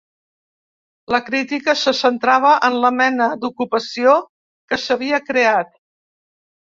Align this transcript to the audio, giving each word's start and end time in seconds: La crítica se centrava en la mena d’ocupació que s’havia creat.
La 1.15 1.19
crítica 1.27 1.75
se 1.81 1.93
centrava 1.99 2.55
en 2.69 2.79
la 2.85 2.93
mena 3.01 3.27
d’ocupació 3.43 4.17
que 4.73 4.83
s’havia 4.87 5.21
creat. 5.29 5.71